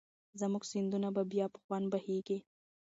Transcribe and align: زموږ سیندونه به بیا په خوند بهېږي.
زموږ 0.41 0.63
سیندونه 0.71 1.09
به 1.15 1.23
بیا 1.31 1.45
په 1.53 1.57
خوند 1.63 1.85
بهېږي. 1.93 2.37